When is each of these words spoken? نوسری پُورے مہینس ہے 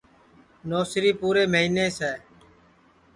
نوسری 0.69 1.11
پُورے 1.19 1.43
مہینس 1.53 1.95
ہے 2.07 2.15